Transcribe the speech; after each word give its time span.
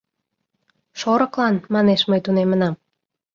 —Шорыклан, 0.99 1.55
манеш, 1.73 2.01
мый 2.09 2.19
тунемынам. 2.25 2.75